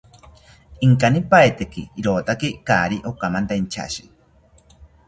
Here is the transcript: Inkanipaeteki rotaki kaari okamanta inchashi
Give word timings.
Inkanipaeteki 0.87 1.83
rotaki 2.09 2.51
kaari 2.71 2.99
okamanta 3.13 3.61
inchashi 3.63 4.13